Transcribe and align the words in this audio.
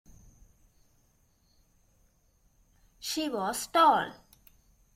She 2.99 3.29
was 3.29 3.67
tall. 3.67 4.15